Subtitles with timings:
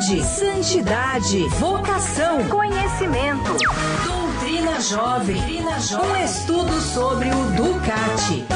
[0.00, 3.54] santidade, vocação, conhecimento.
[4.02, 5.36] Doutrina Jovem.
[5.36, 8.46] Um estudo sobre o Ducati.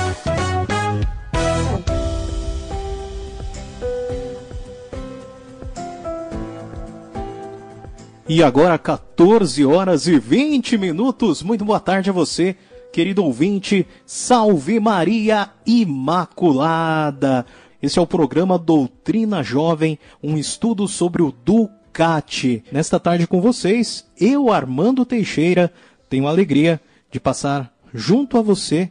[8.27, 11.43] E agora 14 horas e 20 minutos.
[11.43, 12.57] Muito boa tarde a você,
[12.91, 13.87] querido ouvinte.
[14.07, 17.45] Salve Maria Imaculada.
[17.85, 22.65] Esse é o programa Doutrina Jovem, um estudo sobre o Ducati.
[22.73, 25.70] Nesta tarde com vocês, eu, Armando Teixeira,
[26.09, 26.80] tenho a alegria
[27.12, 28.91] de passar junto a você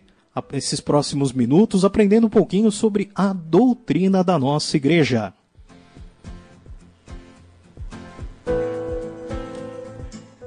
[0.52, 5.34] esses próximos minutos aprendendo um pouquinho sobre a doutrina da nossa igreja.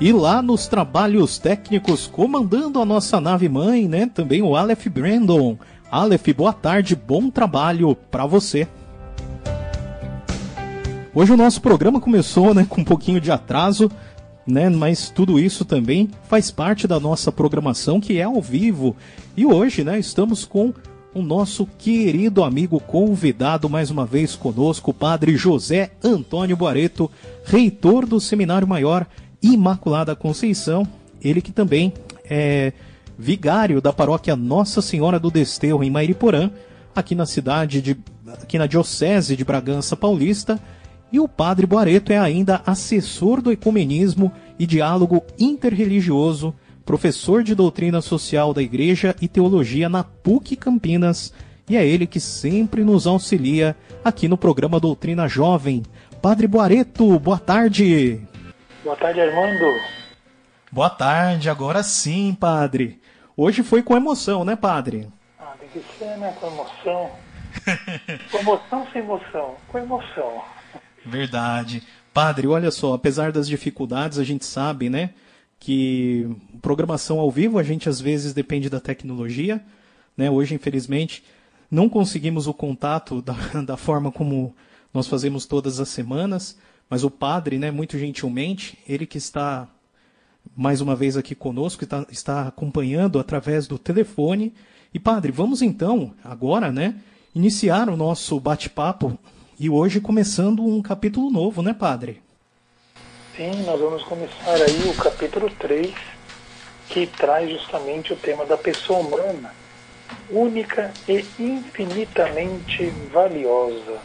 [0.00, 4.10] E lá nos trabalhos técnicos, comandando a nossa nave mãe, né?
[4.12, 5.56] Também o Aleph Brandon.
[5.88, 8.66] Aleph, boa tarde, bom trabalho para você.
[11.14, 13.88] Hoje o nosso programa começou, né, com um pouquinho de atraso,
[14.46, 14.68] né?
[14.68, 18.94] Mas tudo isso também faz parte da nossa programação que é ao vivo.
[19.36, 20.72] E hoje, né, estamos com
[21.14, 27.10] o nosso querido amigo convidado mais uma vez conosco, o Padre José Antônio Boareto,
[27.44, 29.06] reitor do Seminário Maior
[29.42, 30.86] Imaculada Conceição,
[31.22, 31.92] ele que também
[32.28, 32.72] é
[33.18, 36.50] vigário da paróquia Nossa Senhora do Desterro em Mairiporã,
[36.94, 37.96] aqui na cidade de
[38.42, 40.60] aqui na diocese de Bragança Paulista
[41.12, 48.00] e o padre Boareto é ainda assessor do ecumenismo e diálogo interreligioso, professor de doutrina
[48.00, 51.32] social da Igreja e teologia na PUC Campinas,
[51.68, 55.82] e é ele que sempre nos auxilia aqui no programa Doutrina Jovem.
[56.22, 58.20] Padre Boareto, boa tarde.
[58.84, 59.64] Boa tarde, Armando.
[60.70, 63.00] Boa tarde, agora sim, padre.
[63.36, 65.08] Hoje foi com emoção, né, padre?
[65.38, 66.34] Ah, tem que ser, né?
[66.40, 67.10] Com emoção.
[68.30, 69.54] com emoção sem emoção.
[69.68, 70.55] Com emoção.
[71.06, 71.82] Verdade.
[72.12, 75.10] Padre, olha só, apesar das dificuldades, a gente sabe, né,
[75.58, 76.28] que
[76.60, 79.62] programação ao vivo a gente às vezes depende da tecnologia,
[80.16, 80.30] né?
[80.30, 81.22] Hoje, infelizmente,
[81.70, 83.34] não conseguimos o contato da,
[83.64, 84.54] da forma como
[84.92, 86.56] nós fazemos todas as semanas,
[86.88, 89.68] mas o padre, né, muito gentilmente, ele que está
[90.56, 94.54] mais uma vez aqui conosco, está, está acompanhando através do telefone.
[94.94, 96.94] E padre, vamos então, agora, né,
[97.34, 99.18] iniciar o nosso bate-papo
[99.58, 102.22] e hoje começando um capítulo novo, né, padre?
[103.36, 105.94] Sim, nós vamos começar aí o capítulo 3,
[106.88, 109.54] que traz justamente o tema da pessoa humana,
[110.30, 113.98] única e infinitamente valiosa.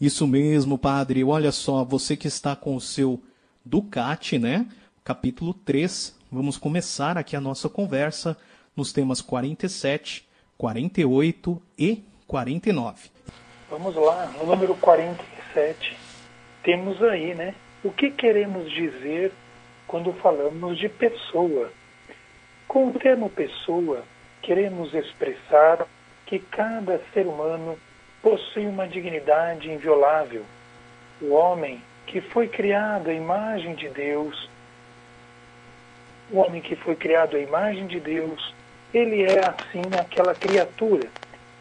[0.00, 1.22] Isso mesmo, padre.
[1.24, 3.20] Olha só, você que está com o seu
[3.64, 4.66] Ducati, né?
[5.02, 6.14] Capítulo 3.
[6.30, 8.36] Vamos começar aqui a nossa conversa
[8.76, 10.26] nos temas 47,
[10.58, 13.14] 48 e 49.
[13.76, 15.96] Vamos lá, no número 47,
[16.62, 17.56] temos aí, né?
[17.82, 19.32] O que queremos dizer
[19.84, 21.72] quando falamos de pessoa?
[22.68, 24.04] Com o termo pessoa,
[24.42, 25.88] queremos expressar
[26.24, 27.76] que cada ser humano
[28.22, 30.44] possui uma dignidade inviolável.
[31.20, 34.48] O homem que foi criado à imagem de Deus,
[36.30, 38.54] o homem que foi criado à imagem de Deus,
[38.94, 41.08] ele é assim aquela criatura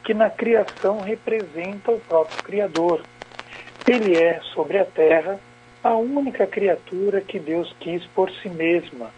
[0.04, 3.02] que na criação representa o próprio Criador.
[3.88, 5.40] Ele é, sobre a terra,
[5.84, 9.12] a única criatura que Deus quis por si mesma.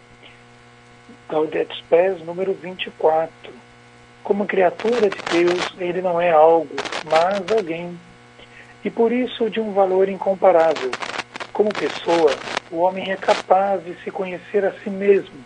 [1.28, 3.30] Gaudet Spes, número 24.
[4.22, 6.74] Como criatura de Deus, ele não é algo,
[7.04, 7.98] mas alguém.
[8.84, 10.92] E por isso de um valor incomparável.
[11.52, 12.38] Como pessoa,
[12.70, 15.44] o homem é capaz de se conhecer a si mesmo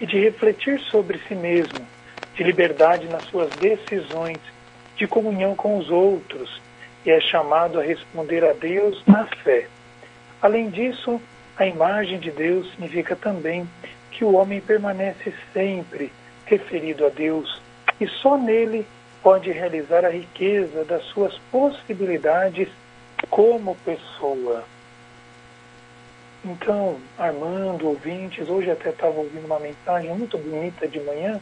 [0.00, 1.86] e de refletir sobre si mesmo,
[2.34, 4.38] de liberdade nas suas decisões
[4.96, 6.60] de comunhão com os outros
[7.04, 9.66] e é chamado a responder a Deus na fé.
[10.40, 11.20] Além disso,
[11.56, 13.68] a imagem de Deus significa também
[14.10, 16.12] que o homem permanece sempre
[16.46, 17.60] referido a Deus
[18.00, 18.86] e só nele
[19.22, 22.68] pode realizar a riqueza das suas possibilidades
[23.30, 24.64] como pessoa.
[26.44, 31.40] Então, Armando, ouvintes, hoje até estava ouvindo uma mensagem muito bonita de manhã,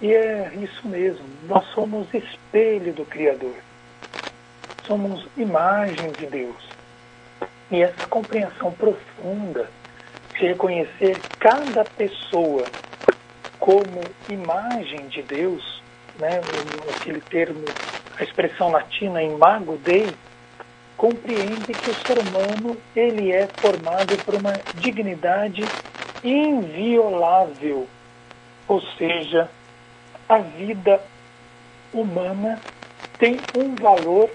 [0.00, 3.56] e é isso mesmo, nós somos espelho do Criador.
[4.84, 6.68] Somos imagem de Deus.
[7.70, 9.68] E essa compreensão profunda
[10.38, 12.68] de reconhecer cada pessoa
[13.58, 15.82] como imagem de Deus,
[16.18, 16.40] né,
[16.90, 17.64] aquele termo,
[18.16, 20.14] a expressão latina imago Dei,
[20.96, 25.70] compreende que o ser humano ele é formado por uma dignidade
[26.22, 27.86] inviolável,
[28.66, 29.50] ou seja,
[30.28, 31.00] a vida
[31.92, 32.60] humana
[33.18, 34.30] tem um valor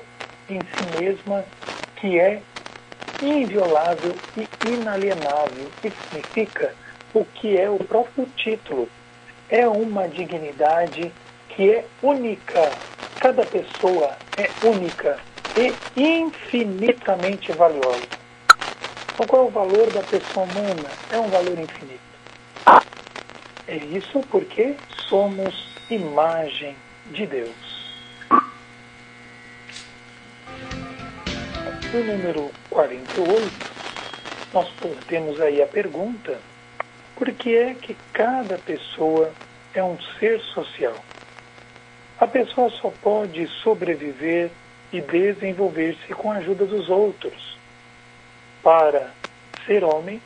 [0.50, 1.46] em si mesma
[1.98, 2.42] que é
[3.22, 6.74] inviolável e inalienável, que significa
[7.14, 8.90] o que é o próprio título.
[9.50, 11.12] É uma dignidade
[11.50, 12.74] que é única.
[13.20, 15.20] Cada pessoa é única
[15.56, 18.08] e infinitamente valiosa.
[19.14, 20.90] Então, qual é o valor da pessoa humana?
[21.10, 22.02] É um valor infinito.
[23.68, 24.76] É isso porque
[25.08, 26.76] somos imagem
[27.12, 27.84] de Deus.
[31.94, 33.52] No número 48,
[34.54, 34.68] nós
[35.08, 36.40] temos aí a pergunta:
[37.16, 39.32] por que é que cada pessoa
[39.74, 40.96] é um ser social?
[42.20, 44.50] A pessoa só pode sobreviver
[44.92, 47.58] e desenvolver-se com a ajuda dos outros.
[48.62, 49.12] Para
[49.66, 50.22] ser homem,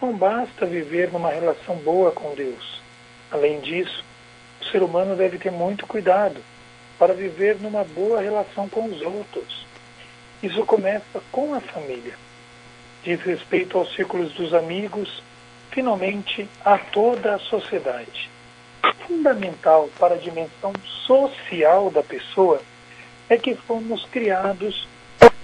[0.00, 2.80] não basta viver numa relação boa com Deus.
[3.30, 4.04] Além disso,
[4.60, 6.40] o ser humano deve ter muito cuidado
[6.98, 9.66] para viver numa boa relação com os outros.
[10.42, 12.14] Isso começa com a família.
[13.02, 15.22] Diz respeito aos círculos dos amigos,
[15.70, 18.28] finalmente a toda a sociedade.
[19.06, 20.72] Fundamental para a dimensão
[21.06, 22.60] social da pessoa
[23.28, 24.86] é que fomos criados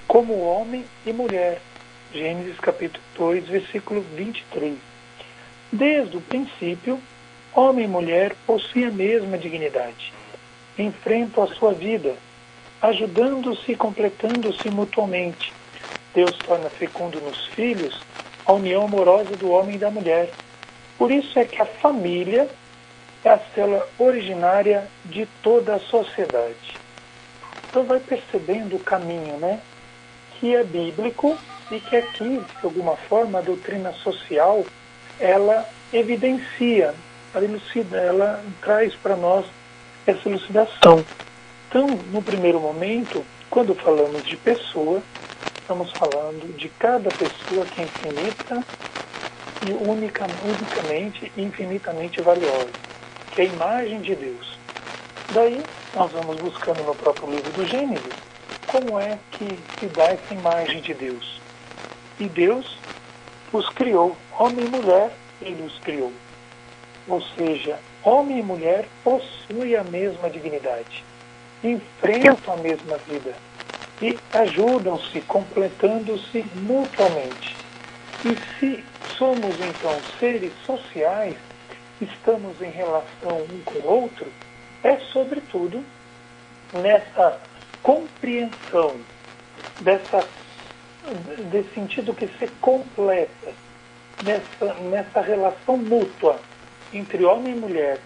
[0.07, 1.61] como homem e mulher.
[2.12, 4.77] Gênesis capítulo 2, versículo 23.
[5.73, 7.01] Desde o princípio,
[7.56, 10.12] homem e mulher possuem a mesma dignidade.
[10.79, 12.14] Enfrentam a sua vida,
[12.82, 15.53] ajudando-se e completando-se mutuamente.
[16.14, 17.99] Deus torna fecundo nos filhos
[18.44, 20.31] a união amorosa do homem e da mulher.
[20.99, 22.49] Por isso é que a família
[23.25, 26.76] é a célula originária de toda a sociedade.
[27.69, 29.61] Então vai percebendo o caminho, né?
[30.38, 31.37] Que é bíblico
[31.70, 34.64] e que aqui, de alguma forma, a doutrina social,
[35.19, 36.94] ela evidencia,
[37.37, 39.44] ela, elucida, ela traz para nós
[40.06, 41.05] essa elucidação.
[41.69, 45.03] Então, no primeiro momento, quando falamos de pessoa,
[45.61, 48.65] estamos falando de cada pessoa que é infinita
[49.67, 52.71] e única, unicamente infinitamente valiosa,
[53.33, 54.59] que é a imagem de Deus.
[55.33, 55.62] Daí
[55.94, 58.15] nós vamos buscando no próprio livro do Gênesis
[58.67, 61.41] como é que se dá essa imagem de Deus.
[62.19, 62.79] E Deus
[63.53, 65.11] os criou, homem e mulher,
[65.43, 66.12] ele os criou.
[67.08, 71.05] Ou seja, homem e mulher possuem a mesma dignidade,
[71.62, 73.35] enfrentam a mesma vida
[74.03, 77.56] e ajudam-se, completando-se mutuamente.
[78.25, 78.85] E se
[79.17, 81.37] somos então seres sociais,
[82.00, 84.26] estamos em relação um com o outro,
[84.82, 85.82] é, sobretudo,
[86.73, 87.41] nessa
[87.82, 88.97] compreensão
[89.81, 90.26] dessa,
[91.50, 93.52] desse sentido que se completa,
[94.25, 96.38] nessa, nessa relação mútua
[96.97, 97.99] entre homem e mulher,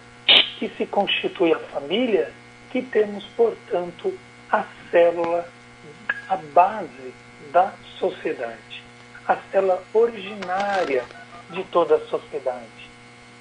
[0.59, 2.31] que se constitui a família,
[2.71, 4.17] que temos, portanto,
[4.51, 5.47] a célula,
[6.29, 7.13] a base
[7.51, 8.83] da sociedade,
[9.27, 11.03] a célula originária
[11.49, 12.89] de toda a sociedade.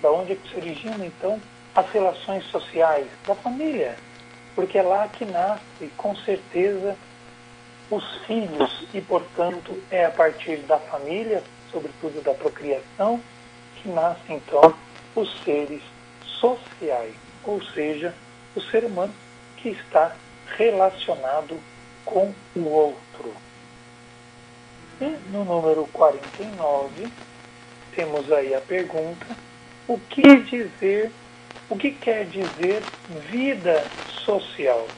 [0.02, 1.40] Da onde é que se origina, então,
[1.75, 3.97] as relações sociais da família,
[4.54, 6.97] porque é lá que nasce, com certeza,
[7.90, 13.21] os filhos e, portanto, é a partir da família, sobretudo da procriação,
[13.76, 14.75] que nascem então
[15.14, 15.83] os seres
[16.23, 17.14] sociais,
[17.45, 18.14] ou seja,
[18.55, 19.14] o ser humano
[19.57, 20.14] que está
[20.57, 21.59] relacionado
[22.05, 23.35] com o outro.
[25.00, 27.09] E no número 49,
[27.95, 29.26] temos aí a pergunta:
[29.88, 31.11] o que dizer
[31.71, 32.83] o que quer dizer
[33.31, 33.85] vida
[34.25, 34.88] social?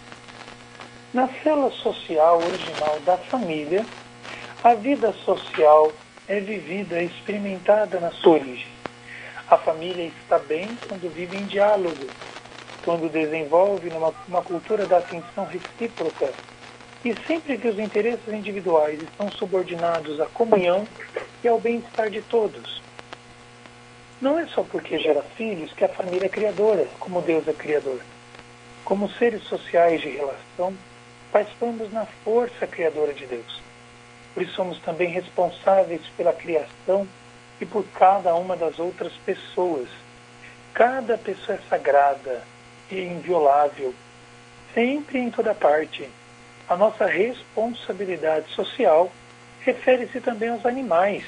[1.13, 3.85] Na célula social original da família,
[4.65, 5.93] a vida social
[6.27, 8.72] é vivida, experimentada na sua origem.
[9.53, 12.07] A família está bem quando vive em diálogo,
[12.87, 16.33] quando desenvolve numa, uma cultura da atenção recíproca
[17.05, 20.89] e sempre que os interesses individuais estão subordinados à comunhão
[21.45, 22.81] e ao bem-estar de todos.
[24.23, 28.01] Não é só porque gera filhos que a família é criadora, como Deus é criador.
[28.87, 30.75] Como seres sociais de relação,
[31.31, 33.61] participamos na força criadora de Deus.
[34.33, 37.07] por isso somos também responsáveis pela criação
[37.63, 39.89] e por cada uma das outras pessoas.
[40.75, 42.43] Cada pessoa é sagrada
[42.91, 43.95] e inviolável,
[44.75, 46.11] sempre em toda parte.
[46.69, 49.13] A nossa responsabilidade social
[49.61, 51.25] refere-se também aos animais,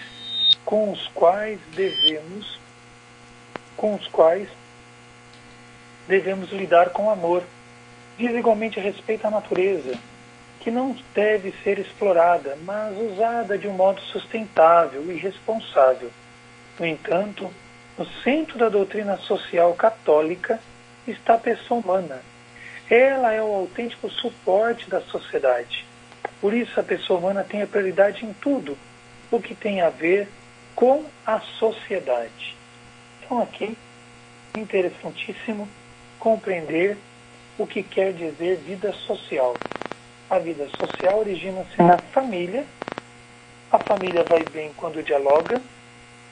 [0.64, 2.58] com os quais devemos
[3.76, 4.48] com os quais
[6.08, 7.42] devemos lidar com amor.
[8.16, 9.98] Diz igualmente respeito à natureza,
[10.60, 16.10] que não deve ser explorada, mas usada de um modo sustentável e responsável.
[16.78, 17.50] No entanto,
[17.96, 20.58] no centro da doutrina social católica
[21.06, 22.20] está a pessoa humana.
[22.90, 25.86] Ela é o autêntico suporte da sociedade.
[26.40, 28.76] Por isso, a pessoa humana tem a prioridade em tudo
[29.30, 30.28] o que tem a ver
[30.74, 32.56] com a sociedade.
[33.22, 33.76] Então, aqui,
[34.54, 35.68] interessantíssimo
[36.18, 36.96] compreender
[37.56, 39.56] o que quer dizer vida social.
[40.28, 42.64] A vida social origina-se na família.
[43.70, 45.60] A família vai bem quando dialoga.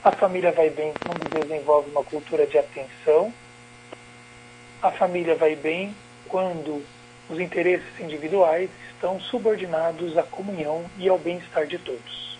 [0.04, 3.32] A família vai bem quando desenvolve uma cultura de atenção.
[4.82, 5.94] A família vai bem
[6.28, 6.84] quando
[7.30, 12.38] os interesses individuais estão subordinados à comunhão e ao bem-estar de todos.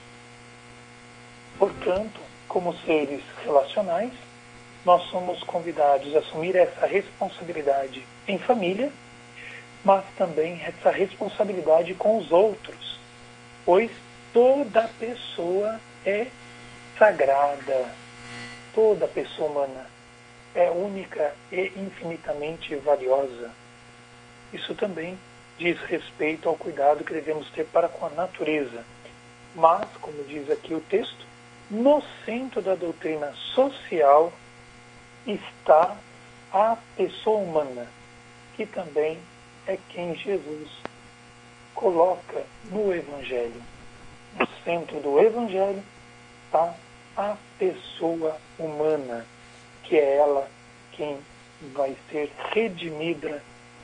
[1.59, 4.13] Portanto, como seres relacionais,
[4.85, 8.93] nós somos convidados a assumir essa responsabilidade em família
[9.85, 12.99] mas também essa responsabilidade com os outros,
[13.65, 13.91] pois
[14.33, 16.27] toda pessoa é
[17.03, 17.93] sagrada,
[18.73, 19.87] toda pessoa humana
[20.55, 23.51] é única e infinitamente valiosa.
[24.53, 25.19] Isso também
[25.59, 28.85] diz respeito ao cuidado que devemos ter para com a natureza.
[29.53, 31.27] Mas, como diz aqui o texto,
[31.69, 34.33] no centro da doutrina social
[35.27, 35.97] está
[36.53, 37.89] a pessoa humana,
[38.55, 39.19] que também
[39.67, 40.69] é quem Jesus
[41.75, 43.61] coloca no Evangelho.
[44.39, 45.83] No centro do Evangelho
[46.47, 46.73] está
[47.17, 49.27] a pessoa humana,
[49.85, 50.49] que é ela
[50.93, 51.19] quem
[51.73, 53.43] vai ser redimida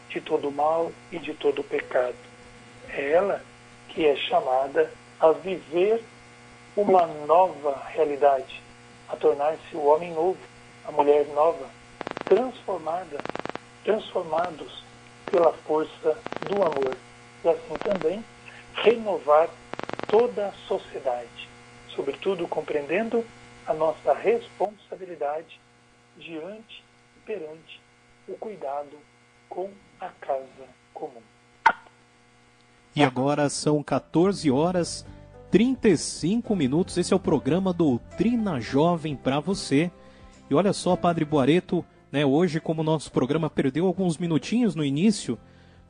[0.08, 2.16] de todo mal e de todo pecado.
[2.88, 3.42] É ela
[3.88, 6.02] que é chamada a viver
[6.76, 8.62] uma nova realidade,
[9.08, 10.38] a tornar-se o homem novo,
[10.86, 11.68] a mulher nova,
[12.26, 13.20] transformada,
[13.84, 14.84] transformados
[15.30, 16.96] pela força do amor
[17.44, 18.24] e assim também
[18.74, 19.48] renovar
[20.08, 21.47] toda a sociedade,
[21.98, 23.24] sobretudo compreendendo
[23.66, 25.60] a nossa responsabilidade
[26.16, 26.84] diante
[27.16, 27.80] e perante
[28.28, 28.96] o cuidado
[29.48, 29.68] com
[30.00, 31.20] a casa comum.
[32.94, 35.04] E agora são 14 horas
[35.50, 36.96] 35 minutos.
[36.96, 39.90] Esse é o programa Doutrina Jovem para você.
[40.48, 44.84] E olha só, Padre Boareto, né, hoje, como o nosso programa perdeu alguns minutinhos no
[44.84, 45.36] início,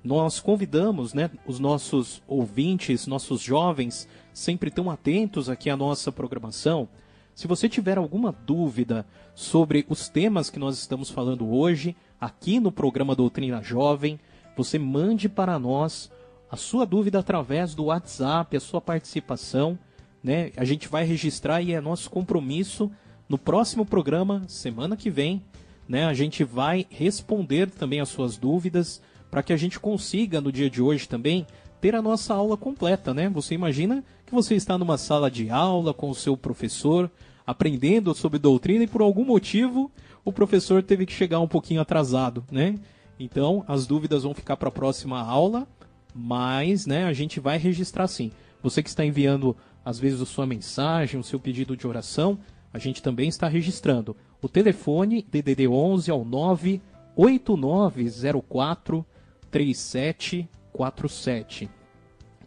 [0.08, 6.88] nós convidamos né, os nossos ouvintes, nossos jovens, sempre tão atentos aqui à nossa programação.
[7.34, 12.72] Se você tiver alguma dúvida sobre os temas que nós estamos falando hoje, aqui no
[12.72, 14.18] programa Doutrina Jovem,
[14.56, 16.10] você mande para nós
[16.50, 19.78] a sua dúvida através do WhatsApp, a sua participação.
[20.24, 20.52] Né?
[20.56, 22.90] A gente vai registrar e é nosso compromisso
[23.28, 25.42] no próximo programa, semana que vem,
[25.86, 26.06] né?
[26.06, 30.70] A gente vai responder também as suas dúvidas para que a gente consiga no dia
[30.70, 31.46] de hoje também
[31.80, 33.28] ter a nossa aula completa, né?
[33.28, 37.10] Você imagina que você está numa sala de aula com o seu professor,
[37.46, 39.90] aprendendo sobre doutrina e por algum motivo
[40.24, 42.74] o professor teve que chegar um pouquinho atrasado, né?
[43.18, 45.66] Então, as dúvidas vão ficar para a próxima aula,
[46.14, 48.30] mas, né, a gente vai registrar sim.
[48.62, 52.38] Você que está enviando às vezes a sua mensagem, o seu pedido de oração,
[52.72, 54.14] a gente também está registrando.
[54.42, 59.04] O telefone DDD 11 é o 98904
[59.50, 61.70] 3747.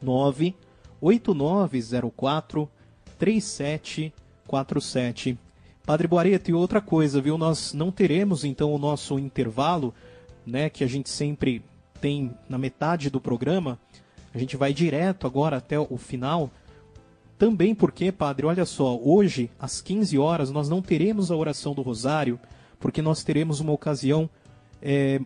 [0.01, 2.69] 98904
[3.17, 5.37] 3747.
[5.85, 7.37] Padre Boareto, e outra coisa, viu?
[7.37, 9.93] Nós não teremos então o nosso intervalo,
[10.45, 11.63] né, que a gente sempre
[11.99, 13.79] tem na metade do programa.
[14.33, 16.49] A gente vai direto agora até o final
[17.41, 21.81] também porque, padre, olha só, hoje, às 15 horas, nós não teremos a oração do
[21.81, 22.39] Rosário,
[22.79, 24.29] porque nós teremos uma ocasião
[24.79, 25.19] é,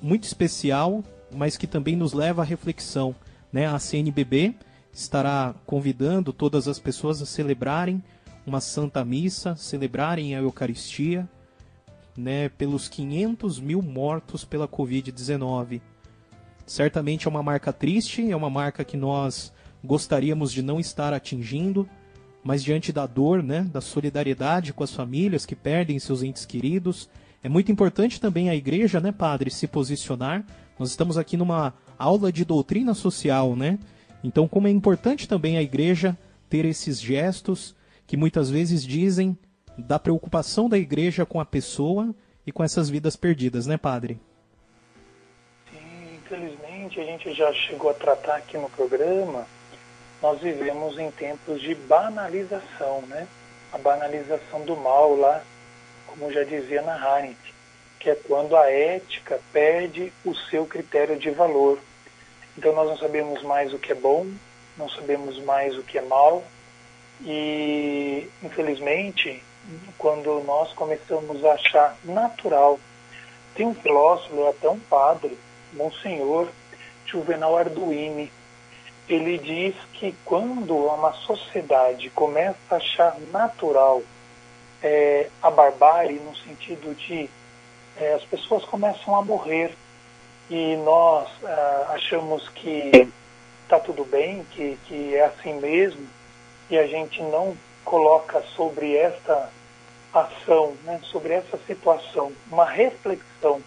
[0.00, 3.14] muito especial, mas que também nos leva à reflexão.
[3.52, 3.66] Né?
[3.66, 4.54] A CNBB
[4.92, 8.02] estará convidando todas as pessoas a celebrarem
[8.46, 11.28] uma Santa Missa, celebrarem a Eucaristia,
[12.16, 15.80] né, pelos 500 mil mortos pela Covid-19.
[16.66, 19.52] Certamente é uma marca triste, é uma marca que nós
[19.82, 21.88] gostaríamos de não estar atingindo,
[22.42, 27.08] mas diante da dor, né, da solidariedade com as famílias que perdem seus entes queridos,
[27.42, 30.44] é muito importante também a igreja, né, padre, se posicionar.
[30.78, 33.78] Nós estamos aqui numa aula de doutrina social, né?
[34.22, 36.16] Então, como é importante também a igreja
[36.48, 37.74] ter esses gestos
[38.06, 39.38] que muitas vezes dizem
[39.78, 42.14] da preocupação da igreja com a pessoa
[42.46, 44.20] e com essas vidas perdidas, né, padre?
[45.70, 49.46] Sim, infelizmente a gente já chegou a tratar aqui no programa,
[50.20, 53.26] nós vivemos em tempos de banalização, né?
[53.72, 55.42] A banalização do mal lá,
[56.10, 57.54] como já dizia na Arendt,
[57.98, 61.78] que é quando a ética perde o seu critério de valor.
[62.56, 64.26] Então nós não sabemos mais o que é bom,
[64.76, 66.42] não sabemos mais o que é mal,
[67.22, 69.42] e infelizmente
[69.98, 72.80] quando nós começamos a achar natural.
[73.54, 75.38] Tem um filósofo, até um padre,
[75.72, 76.48] Monsenhor
[77.04, 78.32] Juvenal Arduini,
[79.08, 84.02] ele diz que quando uma sociedade começa a achar natural
[84.82, 87.28] é, a barbárie, no sentido de
[87.96, 89.74] é, as pessoas começam a morrer
[90.48, 93.08] e nós ah, achamos que
[93.62, 96.04] está tudo bem, que, que é assim mesmo,
[96.68, 99.48] e a gente não coloca sobre esta
[100.12, 103.62] ação, né, sobre essa situação, uma reflexão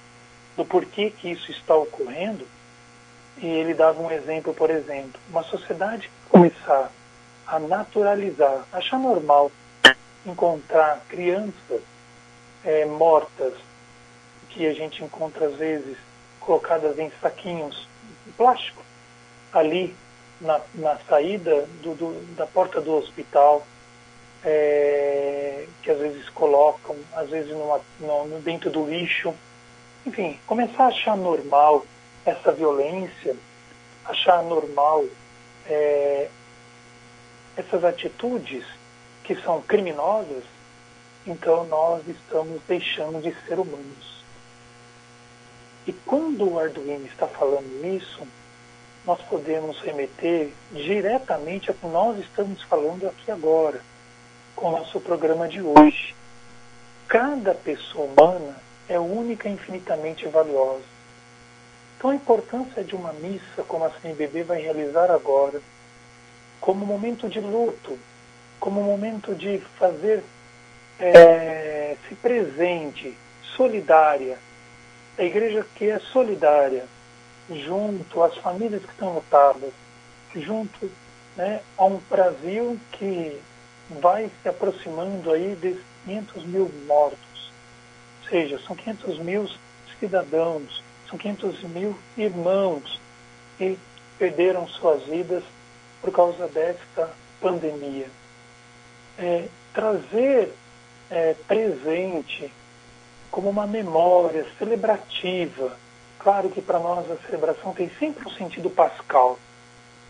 [0.57, 2.45] do porquê que isso está ocorrendo,
[3.37, 6.91] e ele dava um exemplo, por exemplo, uma sociedade começar
[7.47, 9.51] a naturalizar, achar normal
[10.25, 11.81] encontrar crianças
[12.63, 13.53] é, mortas,
[14.49, 15.97] que a gente encontra às vezes
[16.39, 17.87] colocadas em saquinhos
[18.25, 18.83] de plástico,
[19.51, 19.95] ali
[20.39, 23.65] na, na saída do, do, da porta do hospital,
[24.43, 29.33] é, que às vezes colocam, às vezes numa, no, dentro do lixo.
[30.05, 31.85] Enfim, começar a achar normal
[32.25, 33.35] essa violência,
[34.05, 35.05] achar normal
[35.65, 36.29] é,
[37.55, 38.65] essas atitudes
[39.23, 40.43] que são criminosas,
[41.25, 44.23] então nós estamos deixando de ser humanos.
[45.87, 48.27] E quando o Arduino está falando isso,
[49.05, 53.81] nós podemos remeter diretamente a que nós estamos falando aqui agora
[54.55, 56.15] com o nosso programa de hoje.
[57.07, 58.55] Cada pessoa humana
[58.87, 60.83] é única e infinitamente valiosa.
[61.97, 65.61] Então a importância de uma missa como a CNBB vai realizar agora,
[66.61, 67.99] como momento de luto,
[68.63, 70.23] como momento de fazer
[70.97, 73.13] é, se presente,
[73.57, 74.37] solidária,
[75.17, 76.85] a igreja que é solidária,
[77.49, 79.73] junto às famílias que estão lutadas,
[80.33, 80.89] junto
[81.35, 83.37] né, a um Brasil que
[84.01, 87.51] vai se aproximando aí de 500 mil mortos.
[88.23, 89.49] Ou seja, são 500 mil
[89.99, 92.97] cidadãos, são 500 mil irmãos
[93.57, 93.77] que
[94.17, 95.43] perderam suas vidas
[96.01, 97.09] por causa desta
[97.41, 98.07] pandemia.
[99.17, 100.53] É, trazer
[101.09, 102.51] é, presente
[103.29, 105.77] como uma memória celebrativa.
[106.19, 109.37] Claro que para nós a celebração tem sempre um sentido pascal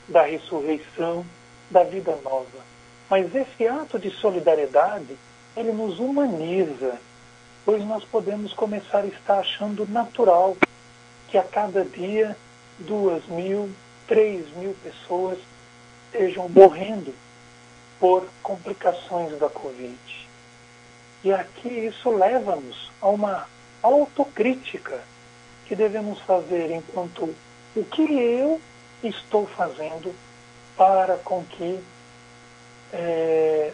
[0.08, 1.26] da ressurreição,
[1.72, 2.74] da vida nova.
[3.10, 5.18] Mas esse ato de solidariedade,
[5.56, 7.00] ele nos humaniza,
[7.66, 10.56] pois nós podemos começar a estar achando natural
[11.30, 12.36] que a cada dia
[12.80, 13.70] duas mil,
[14.08, 15.38] três mil pessoas
[16.12, 17.14] estejam morrendo
[18.00, 20.28] por complicações da Covid.
[21.24, 23.48] E aqui isso leva-nos a uma
[23.82, 25.02] autocrítica
[25.66, 27.34] que devemos fazer enquanto
[27.76, 28.60] o que eu
[29.04, 30.14] estou fazendo
[30.76, 31.80] para com que
[32.92, 33.72] é,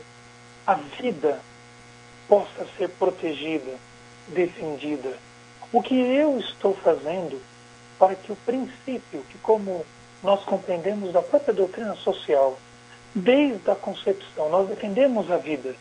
[0.66, 1.40] a vida
[2.28, 3.76] possa ser protegida,
[4.28, 5.18] defendida.
[5.74, 7.42] O que eu estou fazendo
[7.98, 9.86] para que o princípio, que como
[10.24, 12.58] nós compreendemos da própria doutrina social,
[13.14, 15.76] desde a concepção, nós defendemos a vida,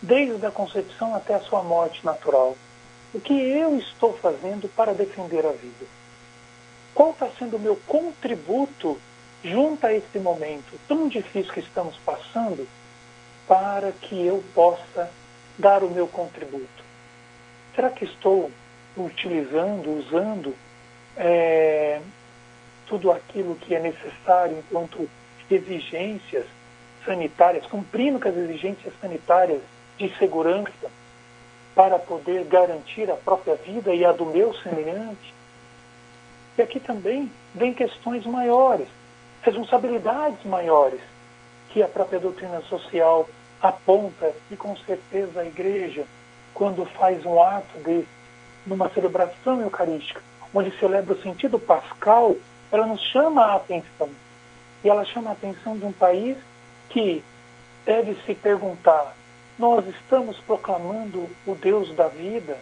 [0.00, 2.56] desde a concepção até a sua morte natural.
[3.14, 5.86] O que eu estou fazendo para defender a vida?
[6.94, 8.98] Qual está sendo o meu contributo
[9.44, 12.66] junto a esse momento tão difícil que estamos passando
[13.46, 15.10] para que eu possa
[15.58, 16.84] dar o meu contributo?
[17.74, 18.50] Será que estou
[18.96, 20.54] utilizando, usando
[21.16, 22.00] é,
[22.86, 25.08] tudo aquilo que é necessário enquanto
[25.50, 26.46] exigências
[27.04, 29.60] sanitárias, cumprindo com as exigências sanitárias
[29.98, 30.90] de segurança
[31.74, 35.34] para poder garantir a própria vida e a do meu semelhante?
[36.56, 38.88] E aqui também vem questões maiores,
[39.42, 41.00] responsabilidades maiores
[41.70, 43.28] que a própria doutrina social
[43.60, 46.04] aponta e com certeza a igreja,
[46.52, 48.04] quando faz um ato de
[48.66, 50.20] numa celebração eucarística,
[50.54, 52.36] onde celebra o sentido pascal,
[52.70, 54.10] ela nos chama a atenção.
[54.84, 56.36] E ela chama a atenção de um país
[56.92, 57.22] que
[57.84, 59.14] deve se perguntar:
[59.58, 62.58] nós estamos proclamando o Deus da vida?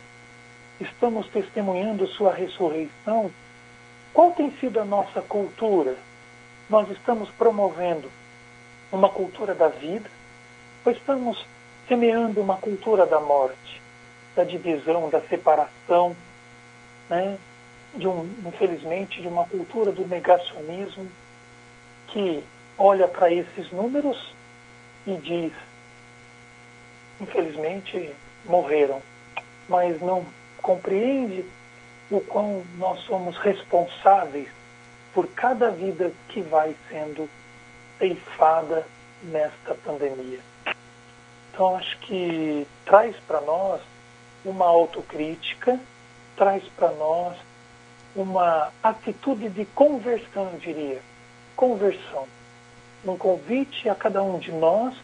[0.80, 3.30] Estamos testemunhando sua ressurreição?
[4.14, 5.96] Qual tem sido a nossa cultura?
[6.70, 8.08] nós estamos promovendo
[8.92, 10.08] uma cultura da vida
[10.84, 11.44] ou estamos
[11.88, 13.82] semeando uma cultura da morte,
[14.36, 16.16] da divisão, da separação,
[17.08, 17.36] né?
[17.96, 21.10] de um, infelizmente, de uma cultura do negacionismo
[22.06, 22.42] que
[22.80, 24.34] olha para esses números
[25.06, 25.52] e diz,
[27.20, 28.10] infelizmente,
[28.46, 29.02] morreram,
[29.68, 30.24] mas não
[30.62, 31.44] compreende
[32.10, 34.48] o quão nós somos responsáveis
[35.12, 37.28] por cada vida que vai sendo
[37.98, 38.86] ceifada
[39.24, 40.40] nesta pandemia.
[41.52, 43.82] Então, acho que traz para nós
[44.42, 45.78] uma autocrítica,
[46.34, 47.36] traz para nós
[48.16, 51.02] uma atitude de conversão, eu diria.
[51.54, 52.26] Conversão.
[53.04, 54.94] Um convite a cada um de nós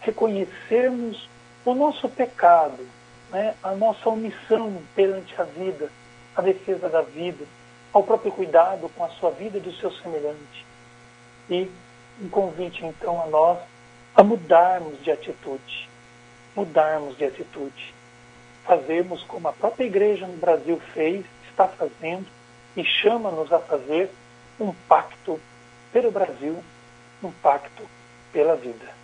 [0.00, 1.28] reconhecermos
[1.64, 2.86] o nosso pecado,
[3.30, 3.54] né?
[3.62, 5.90] a nossa omissão perante a vida,
[6.34, 7.44] a defesa da vida,
[7.92, 10.66] ao próprio cuidado com a sua vida e do seu semelhante.
[11.50, 11.70] E
[12.20, 13.58] um convite, então, a nós
[14.14, 15.88] a mudarmos de atitude.
[16.56, 17.94] Mudarmos de atitude.
[18.64, 22.26] Fazermos como a própria igreja no Brasil fez, está fazendo
[22.76, 24.10] e chama-nos a fazer
[24.58, 25.40] um pacto
[25.92, 26.62] pelo Brasil,
[27.22, 27.82] um pacto
[28.32, 28.96] pela vida.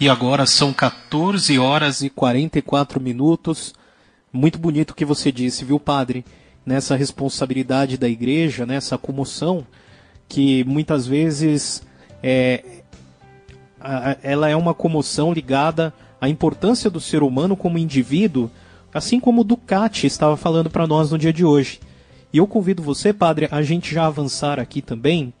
[0.00, 3.74] E agora são 14 horas e 44 minutos.
[4.32, 6.24] Muito bonito o que você disse, viu, padre?
[6.64, 9.66] Nessa responsabilidade da igreja, nessa comoção,
[10.28, 11.82] que muitas vezes
[12.22, 12.62] é,
[14.22, 18.50] ela é uma comoção ligada à importância do ser humano como indivíduo,
[18.92, 21.80] assim como o Ducati estava falando para nós no dia de hoje.
[22.32, 25.32] E eu convido você, padre, a gente já avançar aqui também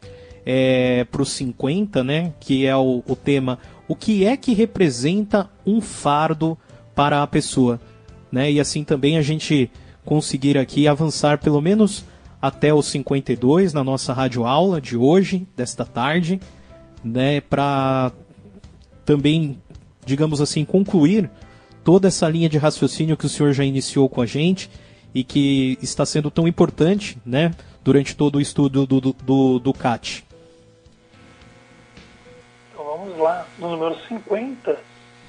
[0.50, 5.50] é, para os 50, né, que é o, o tema O que é que representa
[5.66, 6.56] um fardo
[6.94, 7.78] para a pessoa?
[8.32, 8.52] Né?
[8.52, 9.70] E assim também a gente
[10.06, 12.02] conseguir aqui avançar pelo menos
[12.40, 16.40] até os 52 na nossa rádio aula de hoje, desta tarde,
[17.04, 18.10] né, para
[19.04, 19.58] também,
[20.06, 21.30] digamos assim, concluir
[21.84, 24.70] toda essa linha de raciocínio que o senhor já iniciou com a gente
[25.14, 27.50] e que está sendo tão importante né,
[27.84, 30.27] durante todo o estudo do, do, do, do CAT.
[33.18, 34.78] Lá, no número 50,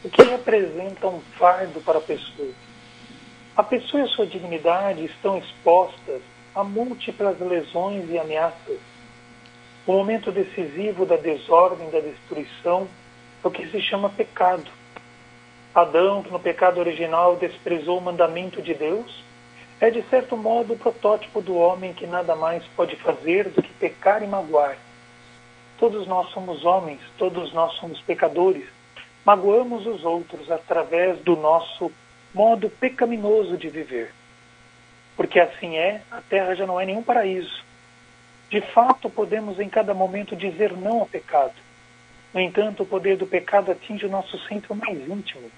[0.03, 2.51] o que representa um fardo para a pessoa?
[3.57, 6.21] A pessoa e a sua dignidade estão expostas
[6.53, 8.77] a múltiplas lesões e ameaças.
[9.87, 12.87] O momento decisivo da desordem, da destruição,
[13.43, 14.69] é o que se chama pecado.
[15.73, 19.23] Adão, que no pecado original desprezou o mandamento de Deus,
[19.81, 23.73] é de certo modo o protótipo do homem que nada mais pode fazer do que
[23.73, 24.77] pecar e magoar.
[25.79, 28.67] Todos nós somos homens, todos nós somos pecadores.
[29.25, 31.89] Magoamos os outros através do nosso
[32.33, 34.13] modo pecaminoso de viver.
[35.15, 37.63] Porque assim é, a terra já não é nenhum paraíso.
[38.49, 41.53] De fato, podemos em cada momento dizer não ao pecado.
[42.33, 45.49] No entanto, o poder do pecado atinge o nosso centro mais íntimo,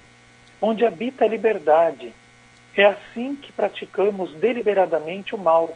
[0.61, 2.13] onde habita a liberdade,
[2.75, 5.75] é assim que praticamos deliberadamente o mal.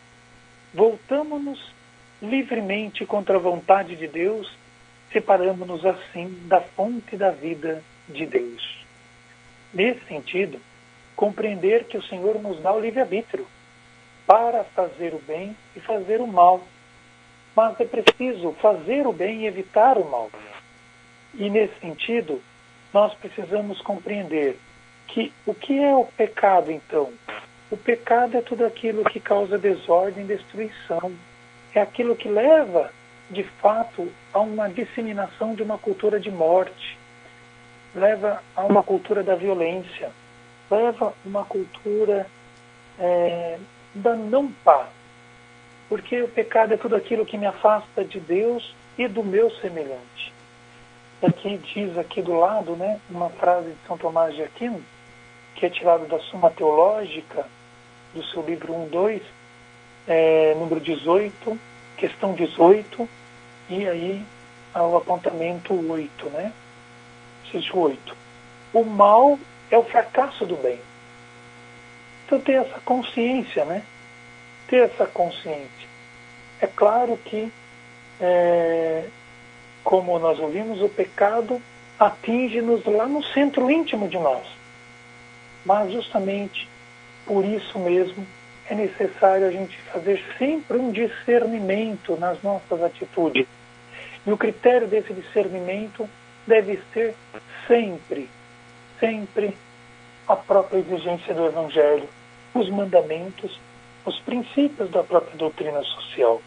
[0.74, 1.75] Voltamos-nos
[2.22, 4.52] livremente contra a vontade de Deus,
[5.12, 8.86] separando-nos assim da fonte da vida de Deus.
[9.74, 10.60] Nesse sentido,
[11.16, 13.48] compreender que o Senhor nos dá o livre-arbítrio
[14.26, 16.62] para fazer o bem e fazer o mal.
[17.56, 20.30] Mas é preciso fazer o bem e evitar o mal.
[21.34, 22.42] E nesse sentido,
[22.94, 24.58] nós precisamos compreender
[25.08, 27.14] que o que é o pecado então?
[27.70, 31.14] O pecado é tudo aquilo que causa desordem e destruição.
[31.76, 32.90] É aquilo que leva,
[33.30, 36.98] de fato, a uma disseminação de uma cultura de morte,
[37.94, 40.10] leva a uma cultura da violência,
[40.72, 42.28] leva uma cultura
[42.98, 43.60] é,
[43.94, 44.88] da não paz.
[45.90, 50.34] Porque o pecado é tudo aquilo que me afasta de Deus e do meu semelhante.
[51.22, 54.82] Aqui diz aqui do lado, né, uma frase de São Tomás de Aquino,
[55.56, 57.46] que é tirado da Suma Teológica,
[58.14, 59.22] do seu livro 1, 2,
[60.08, 61.60] é, número 18,
[61.98, 63.08] questão 18,
[63.70, 64.26] e aí
[64.74, 66.52] ao apontamento 8, né?
[67.48, 68.16] Existe 8.
[68.74, 69.40] O mal
[69.72, 70.80] é o fracasso do bem.
[72.26, 73.84] Então ter essa consciência, né?
[74.68, 75.88] Ter essa consciência.
[76.60, 77.52] É claro que,
[78.20, 79.06] é,
[79.84, 81.62] como nós ouvimos, o pecado
[82.00, 84.46] atinge-nos lá no centro íntimo de nós.
[85.66, 86.68] Mas justamente
[87.26, 88.26] por isso mesmo
[88.70, 93.48] é necessário a gente fazer sempre um discernimento nas nossas atitudes.
[94.26, 96.10] E o critério desse discernimento
[96.48, 97.16] deve ser
[97.68, 98.30] sempre,
[99.00, 99.56] sempre
[100.28, 102.10] a própria exigência do Evangelho,
[102.54, 103.60] os mandamentos,
[104.06, 106.42] os princípios da própria doutrina social.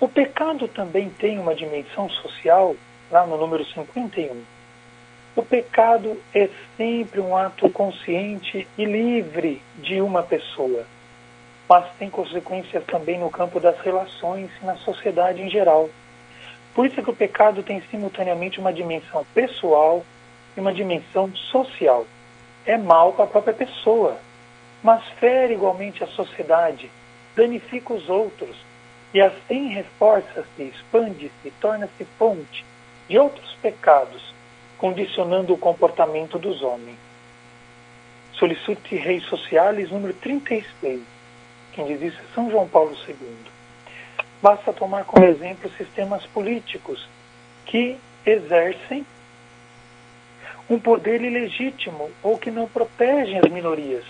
[0.00, 2.74] O pecado também tem uma dimensão social,
[3.10, 4.42] lá no número 51.
[5.34, 10.84] O pecado é sempre um ato consciente e livre de uma pessoa,
[11.66, 15.88] mas tem consequências também no campo das relações e na sociedade em geral.
[16.74, 20.04] Por isso é que o pecado tem simultaneamente uma dimensão pessoal
[20.54, 22.06] e uma dimensão social.
[22.66, 24.18] É mal para a própria pessoa,
[24.82, 26.90] mas fere igualmente a sociedade,
[27.34, 28.54] danifica os outros
[29.14, 32.66] e assim reforça-se, expande-se, torna-se fonte
[33.08, 34.31] de outros pecados,
[34.82, 36.98] condicionando o comportamento dos homens.
[38.32, 41.00] Solicite Rei Socialis, número 36.
[41.72, 43.16] Quem diz isso é São João Paulo II.
[44.42, 47.08] Basta tomar como exemplo sistemas políticos
[47.64, 49.06] que exercem
[50.68, 54.04] um poder ilegítimo ou que não protegem as minorias.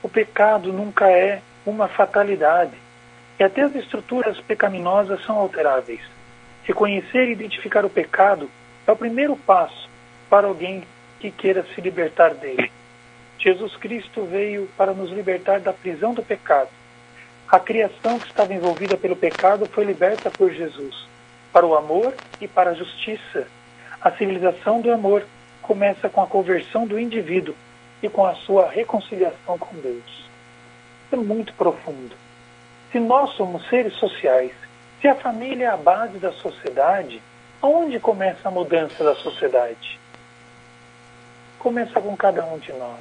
[0.00, 2.76] O pecado nunca é uma fatalidade
[3.36, 6.02] e até as estruturas pecaminosas são alteráveis.
[6.62, 8.48] Reconhecer e identificar o pecado
[8.86, 9.87] é o primeiro passo
[10.28, 10.84] para alguém
[11.20, 12.70] que queira se libertar dele.
[13.38, 16.70] Jesus Cristo veio para nos libertar da prisão do pecado.
[17.50, 21.06] A criação que estava envolvida pelo pecado foi liberta por Jesus,
[21.52, 23.46] para o amor e para a justiça.
[24.00, 25.24] A civilização do amor
[25.62, 27.54] começa com a conversão do indivíduo
[28.02, 30.28] e com a sua reconciliação com Deus.
[31.10, 32.14] é muito profundo.
[32.92, 34.52] Se nós somos seres sociais,
[35.00, 37.22] se a família é a base da sociedade,
[37.62, 39.97] aonde começa a mudança da sociedade?
[41.58, 43.00] Começa com cada um de nós.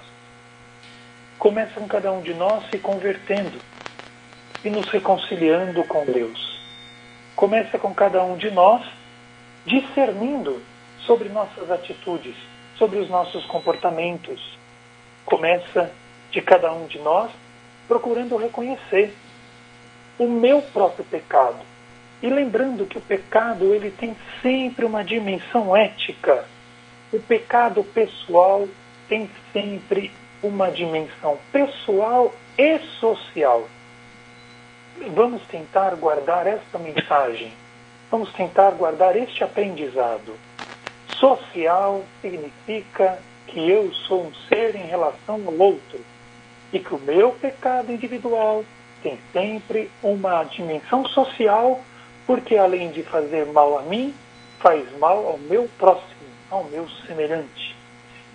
[1.38, 3.60] Começa com cada um de nós se convertendo
[4.66, 6.60] e nos reconciliando com Deus.
[7.36, 8.84] Começa com cada um de nós
[9.64, 10.60] discernindo
[11.06, 12.36] sobre nossas atitudes,
[12.78, 14.58] sobre os nossos comportamentos.
[15.24, 15.92] Começa
[16.32, 17.30] de cada um de nós
[17.88, 19.14] procurando reconhecer
[20.18, 21.60] o meu próprio pecado.
[22.24, 26.46] E lembrando que o pecado ele tem sempre uma dimensão ética.
[27.12, 28.68] O pecado pessoal
[29.08, 30.12] tem sempre
[30.44, 33.68] uma dimensão pessoal e social.
[35.14, 37.54] Vamos tentar guardar esta mensagem.
[38.12, 40.36] Vamos tentar guardar este aprendizado.
[41.18, 46.00] Social significa que eu sou um ser em relação ao outro
[46.74, 48.66] e que o meu pecado individual
[49.02, 51.80] tem sempre uma dimensão social,
[52.26, 54.14] porque além de fazer mal a mim,
[54.60, 56.17] faz mal ao meu próximo,
[56.50, 57.76] ao meu semelhante.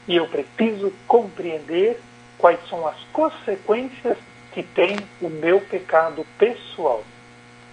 [0.06, 2.00] E eu preciso compreender
[2.38, 4.18] quais são as consequências
[4.52, 7.02] que tem o meu pecado pessoal.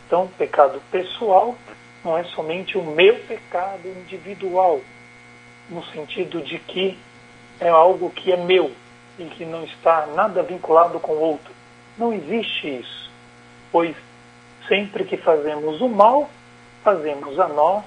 [0.06, 1.56] Então, pecado pessoal
[2.04, 4.80] não é somente o meu pecado individual,
[5.70, 6.98] no sentido de que
[7.60, 8.72] é algo que é meu
[9.18, 11.54] e que não está nada vinculado com o outro.
[11.98, 13.12] Não existe isso,
[13.72, 13.96] pois
[14.68, 16.30] sempre que fazemos o mal,
[16.84, 17.84] fazemos a nós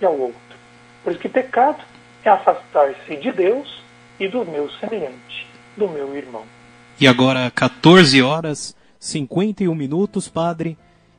[0.00, 0.63] e ao outro.
[1.04, 1.78] Por isso que pecado
[2.24, 3.80] é afastar-se de Deus
[4.18, 6.42] e do meu semelhante, do meu irmão.
[6.98, 10.78] E agora 14 horas 51 minutos, padre,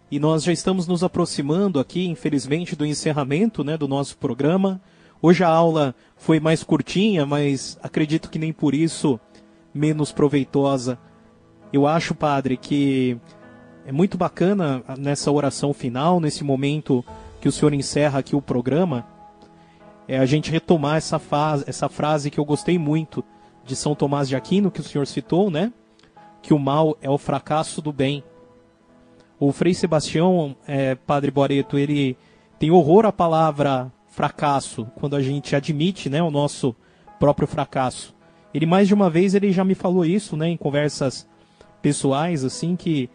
[0.10, 4.82] e nós já estamos nos aproximando aqui, infelizmente, do encerramento, né, do nosso programa.
[5.21, 9.19] Hoje a aula foi mais curtinha, mas acredito que nem por isso
[9.74, 10.98] menos proveitosa
[11.76, 13.17] eu acho, padre, que
[13.86, 17.04] é muito bacana nessa oração final, nesse momento
[17.41, 19.06] que o senhor encerra aqui o programa,
[20.08, 23.24] é a gente retomar essa, fase, essa frase que eu gostei muito
[23.63, 25.74] de São Tomás de Aquino, que o senhor citou, né?
[26.41, 28.24] Que o mal é o fracasso do bem.
[29.39, 32.15] O Frei Sebastião, é, Padre Boreto, ele
[32.60, 36.74] tem horror à palavra fracasso, quando a gente admite né, o nosso
[37.20, 38.15] próprio fracasso.
[38.54, 41.28] Ele mais de uma vez ele já me falou isso, né, em conversas
[41.82, 43.10] pessoais, assim, que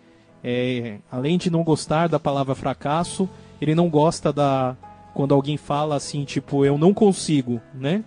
[0.45, 3.29] é, além de não gostar da palavra fracasso,
[3.61, 4.77] ele não gosta da
[5.21, 8.03] quando alguém fala assim, tipo, eu não consigo, né?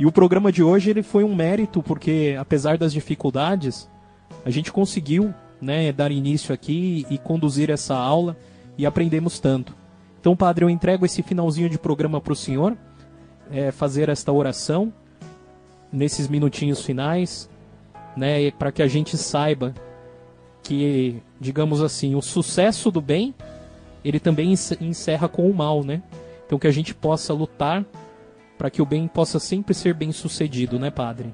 [0.00, 3.88] E o programa de hoje ele foi um mérito porque apesar das dificuldades,
[4.44, 8.36] a gente conseguiu, né, dar início aqui e conduzir essa aula
[8.76, 9.76] e aprendemos tanto.
[10.20, 12.76] Então, padre, eu entrego esse finalzinho de programa para o senhor,
[13.48, 14.92] é, fazer esta oração
[15.92, 17.48] nesses minutinhos finais,
[18.16, 19.72] né, para que a gente saiba
[20.64, 23.36] que, digamos assim, o sucesso do bem,
[24.04, 26.02] ele também encerra com o mal, né?
[26.50, 27.84] Então que a gente possa lutar
[28.58, 31.32] para que o bem possa sempre ser bem sucedido, né, padre?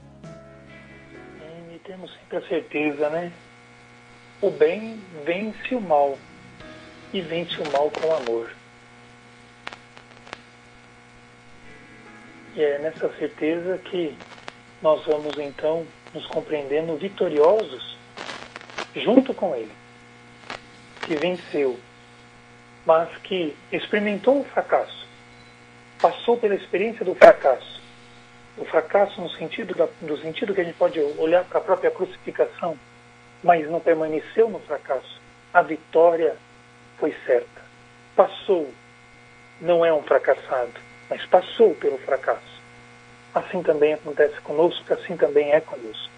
[1.75, 3.33] E temos sempre a certeza, né?
[4.43, 6.19] O bem vence o mal
[7.15, 8.53] e vence o mal com amor.
[12.55, 14.15] E é nessa certeza que
[14.83, 17.97] nós vamos então nos compreendendo vitoriosos
[18.95, 19.73] junto com ele,
[21.07, 21.81] que venceu
[22.87, 25.06] mas que experimentou o fracasso,
[26.07, 27.83] passou pela experiência do fracasso.
[28.57, 31.91] O fracasso no sentido, da, no sentido que a gente pode olhar para a própria
[31.91, 32.79] crucificação,
[33.43, 35.21] mas não permaneceu no fracasso.
[35.53, 36.37] A vitória
[36.99, 37.61] foi certa.
[38.15, 38.71] Passou.
[39.61, 40.75] Não é um fracassado,
[41.11, 42.63] mas passou pelo fracasso.
[43.35, 46.11] Assim também acontece conosco, assim também é conosco.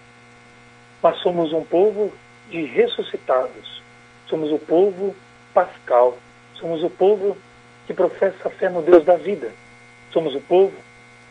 [1.01, 2.13] Mas somos um povo
[2.51, 3.81] de ressuscitados.
[4.27, 5.15] Somos o povo
[5.51, 6.15] pascal.
[6.59, 7.35] Somos o povo
[7.87, 9.51] que professa a fé no Deus da vida.
[10.11, 10.73] Somos o povo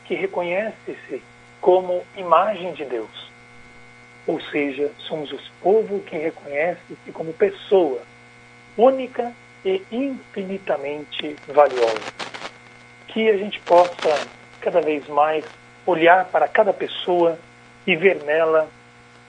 [0.05, 1.23] que reconhece-se
[1.61, 3.29] como imagem de Deus.
[4.27, 8.01] Ou seja, somos o povo que reconhece-se como pessoa
[8.77, 9.33] única
[9.65, 12.13] e infinitamente valiosa.
[13.09, 14.27] Que a gente possa
[14.61, 15.45] cada vez mais
[15.87, 17.39] olhar para cada pessoa
[17.87, 18.69] e ver nela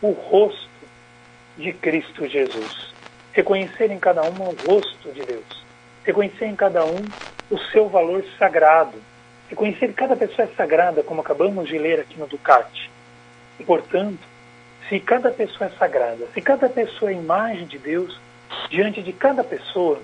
[0.02, 0.70] o rosto
[1.58, 2.94] de Cristo Jesus.
[3.34, 5.64] Reconhecer em cada uma o rosto de Deus.
[6.04, 7.06] Reconhecer em cada um
[7.50, 9.02] o seu valor sagrado.
[9.50, 12.90] Reconhecer que cada pessoa é sagrada, como acabamos de ler aqui no Ducati.
[13.60, 14.20] E, portanto,
[14.88, 18.20] se cada pessoa é sagrada, se cada pessoa é imagem de Deus,
[18.70, 20.00] diante de cada pessoa,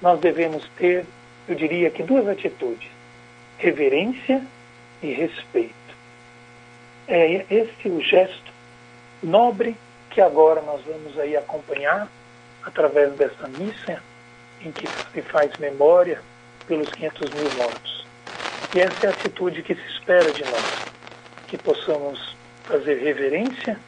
[0.00, 1.04] nós devemos ter,
[1.46, 2.88] eu diria que duas atitudes:
[3.58, 4.42] reverência
[5.02, 5.74] e respeito.
[7.06, 8.52] É esse o gesto
[9.22, 9.76] nobre
[10.10, 12.08] que agora nós vamos aí acompanhar
[12.64, 14.02] através dessa missa
[14.60, 16.20] em que se faz memória
[16.66, 18.07] pelos 500 mil mortos.
[18.74, 20.64] E essa é a atitude que se espera de nós,
[21.46, 23.78] que possamos fazer reverência,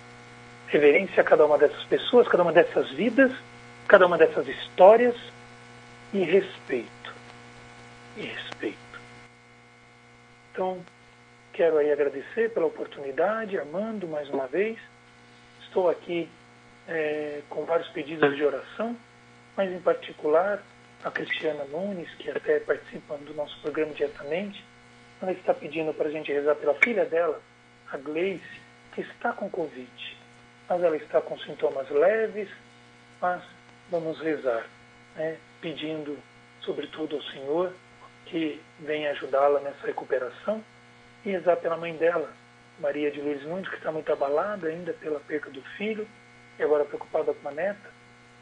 [0.68, 3.32] reverência a cada uma dessas pessoas, cada uma dessas vidas,
[3.86, 5.14] cada uma dessas histórias
[6.14, 7.14] e respeito.
[8.16, 8.78] E respeito.
[10.52, 10.80] Então,
[11.52, 14.78] quero aí agradecer pela oportunidade, Armando, mais uma vez,
[15.70, 16.28] Estou aqui
[16.88, 18.96] é, com vários pedidos de oração,
[19.56, 20.60] mas em particular
[21.04, 24.64] a Cristiana Nunes, que até participa do nosso programa diretamente,
[25.20, 27.40] ela está pedindo para a gente rezar pela filha dela,
[27.92, 28.60] a Gleice,
[28.94, 30.18] que está com Covid.
[30.68, 32.48] Mas ela está com sintomas leves,
[33.20, 33.42] mas
[33.90, 34.66] vamos rezar,
[35.16, 36.18] né, pedindo,
[36.62, 37.72] sobretudo ao Senhor,
[38.26, 40.64] que venha ajudá-la nessa recuperação
[41.24, 42.32] e rezar pela mãe dela,
[42.78, 46.08] Maria de Lourdes Nunes, que está muito abalada ainda pela perca do filho
[46.58, 47.90] e agora preocupada com a neta,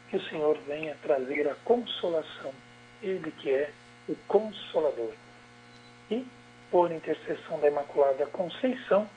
[0.09, 2.53] que o Senhor venha trazer a consolação,
[3.01, 3.71] Ele que é
[4.07, 5.13] o Consolador.
[6.09, 6.25] E,
[6.71, 9.07] por intercessão da Imaculada Conceição,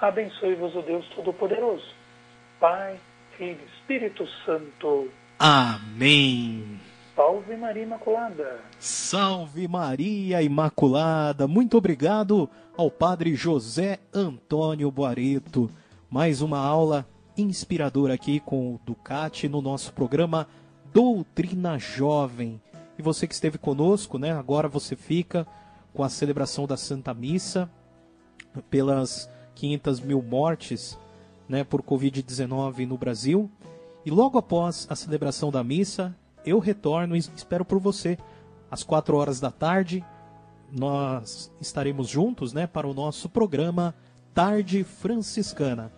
[0.00, 1.86] abençoe-vos o Deus Todo-Poderoso,
[2.60, 2.98] Pai,
[3.36, 5.08] Filho e Espírito Santo.
[5.38, 6.80] Amém.
[7.14, 8.60] Salve Maria Imaculada.
[8.78, 11.46] Salve Maria Imaculada.
[11.46, 15.70] Muito obrigado ao Padre José Antônio Boareto.
[16.10, 20.46] Mais uma aula inspiradora aqui com o Ducati no nosso programa
[20.92, 22.60] Doutrina Jovem.
[22.98, 24.32] E você que esteve conosco, né?
[24.32, 25.46] Agora você fica
[25.96, 27.70] com a celebração da Santa Missa
[28.68, 30.98] pelas 500 mil mortes,
[31.48, 33.50] né, por Covid-19 no Brasil.
[34.04, 38.18] E logo após a celebração da missa, eu retorno e espero por você
[38.70, 40.04] às 4 horas da tarde.
[40.70, 43.94] Nós estaremos juntos, né, para o nosso programa
[44.34, 45.90] Tarde Franciscana.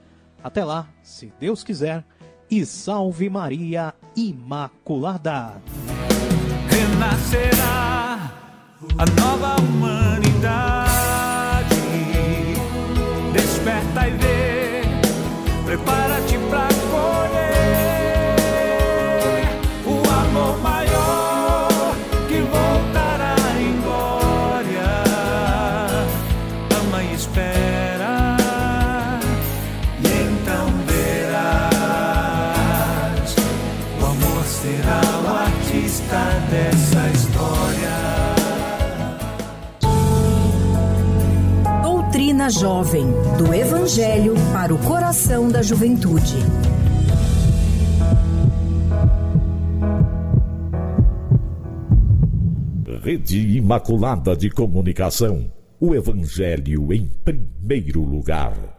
[0.43, 2.05] Até lá, se Deus quiser,
[2.49, 5.61] e salve Maria Imaculada.
[6.71, 7.98] Renascerá
[8.97, 10.88] a nova humanidade.
[13.33, 14.38] Desperta e vê,
[42.51, 43.07] Jovem,
[43.37, 46.37] do Evangelho para o coração da juventude.
[53.03, 55.51] Rede Imaculada de Comunicação.
[55.81, 58.77] O Evangelho em primeiro lugar.